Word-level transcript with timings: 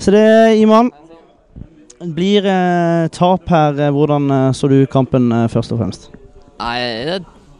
Så 0.00 0.12
det, 0.14 0.56
Iman, 0.56 0.88
blir 2.00 2.46
eh, 2.48 3.08
tap 3.12 3.48
her. 3.52 3.76
Eh, 3.76 3.92
hvordan 3.92 4.30
eh, 4.32 4.52
så 4.56 4.68
du 4.72 4.78
kampen 4.88 5.28
eh, 5.32 5.48
først 5.52 5.74
og 5.74 5.82
fremst? 5.82 6.06
Nei, 6.60 6.78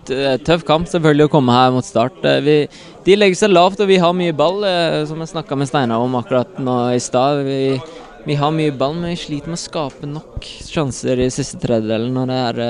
det 0.09 0.17
er 0.17 0.41
tøff 0.45 0.65
kamp 0.69 0.89
selvfølgelig 0.89 1.29
å 1.29 1.33
komme 1.33 1.53
her 1.53 1.75
mot 1.75 1.85
start. 1.85 2.17
Vi, 2.45 2.63
de 3.05 3.17
legger 3.19 3.37
seg 3.43 3.53
lavt, 3.53 3.83
og 3.85 3.91
vi 3.91 3.99
har 4.01 4.17
mye 4.17 4.33
ball, 4.37 4.65
som 5.09 5.21
jeg 5.21 5.31
snakka 5.35 5.59
med 5.61 5.69
Steinar 5.69 6.03
om 6.03 6.17
akkurat 6.19 6.57
nå 6.61 6.77
i 6.97 7.01
stad. 7.01 7.43
Vi, 7.45 7.77
vi 8.25 8.37
har 8.41 8.53
mye 8.57 8.73
ball, 8.73 8.97
men 8.97 9.13
vi 9.13 9.21
sliter 9.21 9.53
med 9.53 9.61
å 9.61 9.63
skape 9.63 10.09
nok 10.09 10.49
sjanser 10.67 11.21
i 11.21 11.29
siste 11.33 11.61
tredjedelen. 11.63 12.17
Og 12.17 12.33
det 12.33 12.41
er, 12.49 12.63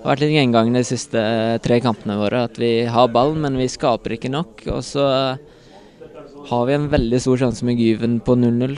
har 0.00 0.08
vært 0.10 0.24
litt 0.24 0.34
gjengangen 0.36 0.80
de 0.80 0.84
siste 0.88 1.22
tre 1.64 1.78
kampene 1.84 2.18
våre. 2.20 2.46
At 2.48 2.60
vi 2.60 2.72
har 2.88 3.12
ball, 3.12 3.36
men 3.36 3.60
vi 3.60 3.68
skaper 3.72 4.16
ikke 4.16 4.32
nok. 4.32 4.64
Og 4.72 4.82
så 4.84 5.06
har 6.46 6.66
vi 6.66 6.74
en 6.76 6.88
veldig 6.90 7.18
stor 7.22 7.40
sjanse 7.40 7.66
med 7.66 7.80
Gyven 7.80 8.20
på 8.22 8.36
0-0. 8.38 8.76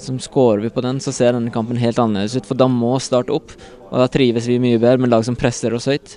Som 0.00 0.20
Skårer 0.22 0.62
vi 0.62 0.70
på 0.72 0.82
den, 0.84 1.00
så 1.02 1.12
ser 1.12 1.34
denne 1.34 1.52
kampen 1.52 1.80
helt 1.80 1.98
annerledes 1.98 2.38
ut. 2.38 2.46
For 2.48 2.58
da 2.58 2.68
må 2.70 2.94
starte 3.02 3.34
opp, 3.34 3.52
og 3.90 3.96
da 4.00 4.06
trives 4.12 4.46
vi 4.48 4.60
mye 4.62 4.78
bedre 4.80 5.02
med 5.02 5.10
lag 5.12 5.24
som 5.26 5.36
presser 5.38 5.74
oss 5.76 5.88
høyt. 5.90 6.16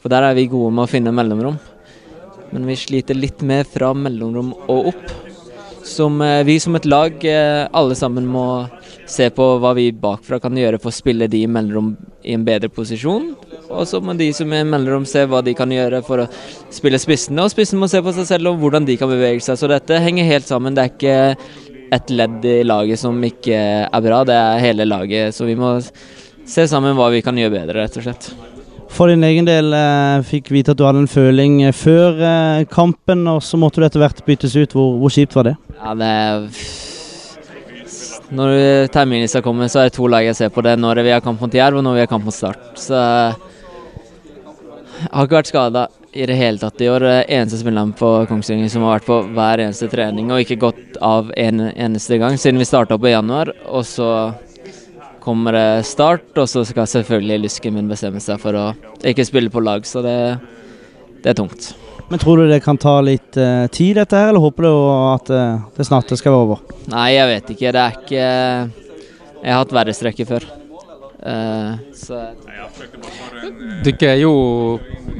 For 0.00 0.12
der 0.12 0.24
er 0.24 0.38
vi 0.38 0.48
gode 0.50 0.72
med 0.74 0.86
å 0.86 0.90
finne 0.90 1.12
mellomrom. 1.14 1.58
Men 2.50 2.64
vi 2.66 2.78
sliter 2.80 3.18
litt 3.18 3.44
mer 3.46 3.68
fra 3.68 3.92
mellomrom 3.94 4.54
og 4.72 4.94
opp. 4.94 5.12
Som 5.86 6.20
eh, 6.24 6.42
vi 6.46 6.56
som 6.62 6.76
et 6.78 6.88
lag 6.88 7.24
eh, 7.26 7.66
alle 7.76 7.96
sammen 7.98 8.26
må 8.28 8.46
se 9.10 9.28
på 9.34 9.46
hva 9.60 9.74
vi 9.76 9.90
bakfra 9.92 10.40
kan 10.42 10.56
gjøre 10.56 10.80
for 10.80 10.90
å 10.90 10.96
spille 10.96 11.28
de 11.30 11.44
i 11.44 11.50
mellomrom 11.50 11.92
i 12.24 12.34
en 12.36 12.46
bedre 12.46 12.70
posisjon. 12.72 13.34
Og 13.70 13.86
så 13.86 14.00
må 14.02 14.16
de 14.18 14.28
som 14.34 14.50
er 14.52 14.66
mellomrom 14.66 15.06
se 15.08 15.22
hva 15.30 15.40
de 15.46 15.54
kan 15.56 15.70
gjøre 15.70 16.02
for 16.06 16.24
å 16.24 16.28
spille 16.74 16.98
spissene. 17.00 17.44
Og 17.44 17.52
spissen 17.52 17.80
må 17.80 17.88
se 17.90 18.02
på 18.02 18.14
seg 18.16 18.28
selv 18.28 18.52
og 18.52 18.62
hvordan 18.62 18.88
de 18.88 18.98
kan 19.00 19.10
bevege 19.10 19.42
seg. 19.44 19.58
Så 19.60 19.70
dette 19.70 20.02
henger 20.02 20.28
helt 20.28 20.48
sammen. 20.48 20.74
Det 20.74 20.84
er 20.84 20.94
ikke 20.94 21.18
et 21.94 22.12
ledd 22.14 22.44
i 22.46 22.60
laget 22.66 23.00
som 23.02 23.16
ikke 23.26 23.58
er 23.86 24.04
bra, 24.04 24.22
det 24.26 24.36
er 24.36 24.62
hele 24.62 24.86
laget. 24.86 25.34
Så 25.34 25.46
vi 25.48 25.58
må 25.58 25.76
se 25.80 26.66
sammen 26.70 26.96
hva 26.98 27.10
vi 27.14 27.22
kan 27.24 27.38
gjøre 27.38 27.56
bedre, 27.56 27.82
rett 27.82 27.98
og 27.98 28.06
slett. 28.06 28.30
For 28.90 29.10
din 29.10 29.22
egen 29.22 29.46
del 29.46 29.70
eh, 29.76 30.22
fikk 30.26 30.50
vite 30.50 30.74
at 30.74 30.78
du 30.78 30.84
hadde 30.86 31.04
en 31.04 31.10
føling 31.10 31.60
eh, 31.62 31.74
før 31.76 32.18
eh, 32.26 32.64
kampen, 32.70 33.22
og 33.30 33.38
så 33.46 33.58
måtte 33.60 33.78
du 33.78 33.86
etter 33.86 34.02
hvert 34.02 34.22
byttes 34.26 34.56
ut. 34.58 34.74
Hvor, 34.74 34.96
hvor 35.02 35.14
kjipt 35.14 35.36
var 35.38 35.50
det? 35.50 35.56
Ja, 35.78 35.94
det 35.94 36.14
Når 38.34 38.90
terminlista 38.94 39.42
kommer, 39.42 39.70
så 39.70 39.80
er 39.80 39.88
det 39.88 39.96
to 39.96 40.06
lag 40.10 40.26
jeg 40.26 40.38
ser 40.38 40.50
på. 40.54 40.62
Det 40.66 40.76
når 40.78 41.02
vi 41.06 41.14
har 41.14 41.22
kamp 41.22 41.40
mot 41.42 41.54
Jerv, 41.54 41.78
og 41.78 41.86
når 41.86 41.98
vi 41.98 42.04
har 42.04 42.10
kamp 42.10 42.26
mot 42.26 42.34
Start. 42.34 42.66
Så 42.78 42.98
jeg 45.00 45.14
har 45.14 45.26
ikke 45.26 45.38
vært 45.38 45.50
skada 45.50 45.86
i 46.12 46.26
det 46.28 46.36
hele 46.36 46.60
tatt 46.60 46.82
i 46.82 46.88
år. 46.90 47.06
Eneste 47.22 47.60
spilleren 47.62 47.94
på 47.96 48.08
Kongsvinger 48.28 48.68
som 48.72 48.84
har 48.84 48.98
vært 48.98 49.08
på 49.08 49.18
hver 49.36 49.62
eneste 49.64 49.88
trening 49.92 50.28
og 50.28 50.42
ikke 50.42 50.60
gått 50.60 50.98
av 51.00 51.30
en 51.40 51.62
eneste 51.70 52.18
gang 52.20 52.36
siden 52.40 52.60
vi 52.60 52.68
starta 52.68 52.98
opp 52.98 53.06
i 53.08 53.14
januar. 53.14 53.52
Og 53.70 53.86
så 53.88 54.10
kommer 55.20 55.56
det 55.56 55.86
start, 55.88 56.32
og 56.36 56.48
så 56.48 56.64
skal 56.68 56.88
selvfølgelig 56.88 57.44
lysken 57.44 57.76
min 57.76 57.88
bestemme 57.90 58.20
seg 58.24 58.40
for 58.42 58.56
å 58.56 58.66
ikke 59.06 59.26
spille 59.28 59.52
på 59.52 59.62
lag, 59.64 59.84
så 59.86 60.02
det, 60.04 60.16
det 61.20 61.32
er 61.32 61.40
tungt. 61.40 61.72
Men 62.10 62.18
tror 62.18 62.40
du 62.40 62.50
det 62.50 62.62
kan 62.64 62.80
ta 62.80 62.96
litt 63.04 63.36
uh, 63.38 63.68
tid, 63.70 64.00
dette 64.00 64.18
her, 64.18 64.32
eller 64.32 64.42
håper 64.42 64.66
du 64.66 64.70
at 65.14 65.30
uh, 65.30 65.68
det 65.76 65.86
snart 65.86 66.10
skal 66.18 66.34
være 66.34 66.46
over? 66.48 66.64
Nei, 66.90 67.10
jeg 67.14 67.28
vet 67.30 67.52
ikke. 67.54 67.74
Det 67.76 67.84
er 67.84 68.00
ikke 68.00 68.24
Jeg 68.24 69.52
har 69.54 69.62
hatt 69.62 69.76
verre 69.76 69.94
strekker 69.94 70.28
før. 70.28 70.48
Eh, 71.20 71.72
så 71.94 72.20
Dere 73.84 74.08
er 74.14 74.20
jo 74.22 74.32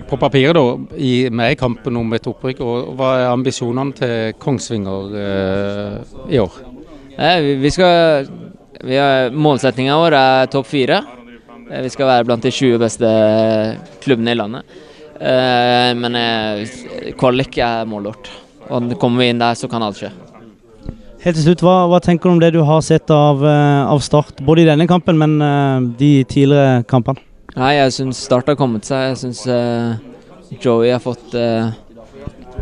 på 0.09 0.17
papiret 0.21 0.57
da, 0.57 0.65
i, 0.97 1.29
med 1.29 1.53
i 1.53 1.59
kampen 1.61 1.99
om 2.01 2.17
et 2.17 2.29
opprykk. 2.31 2.63
og 2.65 2.93
Hva 2.99 3.11
er 3.19 3.29
ambisjonene 3.35 3.97
til 3.99 4.37
Kongsvinger 4.41 5.17
eh, 5.21 5.97
i 6.33 6.41
år? 6.41 6.61
Vi, 7.61 7.71
skal 7.75 8.29
vi 8.81 8.97
har, 8.97 9.35
Målsettinga 9.35 9.99
vår 10.01 10.17
er 10.17 10.53
topp 10.53 10.71
fire. 10.71 11.03
Eh, 11.71 11.83
Vi 11.85 11.93
skal 11.93 12.09
være 12.09 12.29
blant 12.29 12.43
de 12.47 12.53
20 12.55 12.81
beste 12.81 13.11
klubbene 14.05 14.33
i 14.33 14.41
landet. 14.41 14.81
Eh, 15.21 15.93
men 16.01 16.17
eh, 16.17 17.13
kvalik 17.21 17.61
er 17.61 17.85
målet 17.89 18.15
vårt. 18.15 18.33
Og 18.71 18.93
kommer 19.03 19.25
vi 19.25 19.33
inn 19.35 19.43
der, 19.43 19.59
så 19.59 19.69
kan 19.69 19.83
alt 19.83 19.99
skje. 20.01 20.13
Helt 21.21 21.37
til 21.37 21.45
slutt, 21.45 21.63
hva, 21.65 21.77
hva 21.93 22.01
tenker 22.01 22.31
du 22.31 22.35
om 22.35 22.41
det 22.41 22.55
du 22.55 22.63
har 22.65 22.81
sett 22.85 23.11
av, 23.13 23.43
eh, 23.45 23.83
av 23.93 24.01
Start, 24.01 24.41
både 24.47 24.65
i 24.65 24.69
denne 24.71 24.87
kampen, 24.89 25.19
men 25.21 25.37
uh, 25.45 25.85
de 26.01 26.25
tidligere 26.25 26.81
kampene? 26.89 27.21
Nei, 27.57 27.75
jeg 27.77 27.93
syns 27.99 28.23
Start 28.25 28.49
har 28.49 28.57
kommet 28.57 28.89
seg. 28.89 29.11
Jeg 29.11 29.21
syns 29.21 29.45
uh, 29.45 30.01
Joey 30.57 30.95
har 30.95 31.03
fått 31.05 31.37
uh, 31.37 31.75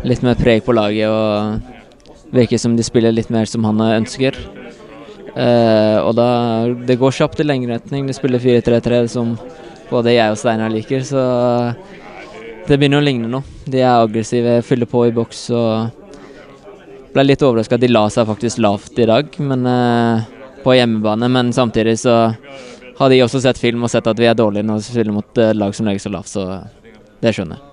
litt 0.03 0.23
mer 0.25 0.35
preg 0.39 0.65
på 0.65 0.75
laget 0.75 1.07
og 1.07 2.35
virker 2.35 2.59
som 2.61 2.75
de 2.75 2.85
spiller 2.85 3.15
litt 3.15 3.31
mer 3.33 3.47
som 3.49 3.63
han 3.67 3.79
ønsker. 3.87 4.37
Eh, 5.35 5.97
og 6.01 6.15
da 6.17 6.67
Det 6.73 6.97
går 6.99 7.11
kjapt 7.11 7.39
i 7.39 7.47
lengderetning. 7.47 8.07
De 8.07 8.13
spiller 8.13 8.39
4-3-3 8.39 9.07
som 9.07 9.37
både 9.89 10.13
jeg 10.13 10.31
og 10.31 10.37
Steinar 10.37 10.69
liker, 10.69 11.01
så 11.01 11.21
det 12.67 12.77
begynner 12.77 13.01
å 13.01 13.05
ligne 13.05 13.29
nå. 13.29 13.41
De 13.65 13.81
er 13.81 14.03
aggressive, 14.03 14.61
fyller 14.61 14.85
på 14.85 15.07
i 15.07 15.13
boks 15.13 15.49
og 15.49 15.98
ble 17.13 17.25
litt 17.25 17.43
overraska 17.45 17.77
at 17.79 17.83
de 17.83 17.91
la 17.91 18.05
seg 18.13 18.27
faktisk 18.29 18.61
lavt 18.63 18.99
i 18.99 19.07
dag, 19.09 19.39
men 19.41 19.65
uh, 19.65 20.27
på 20.63 20.75
hjemmebane. 20.77 21.29
Men 21.31 21.53
samtidig 21.55 21.97
så 22.03 22.17
har 22.99 23.09
de 23.09 23.23
også 23.23 23.41
sett 23.43 23.61
film 23.61 23.85
og 23.87 23.91
sett 23.91 24.07
at 24.11 24.19
vi 24.19 24.27
er 24.29 24.37
dårlige 24.37 24.67
når 24.67 24.81
vi 24.81 24.87
spiller 24.89 25.15
mot 25.15 25.39
eh, 25.39 25.55
lag 25.55 25.75
som 25.75 25.87
legger 25.87 26.03
seg 26.03 26.15
lavt, 26.17 26.33
så 26.33 26.45
det 27.23 27.31
skjønner 27.35 27.55
jeg. 27.55 27.68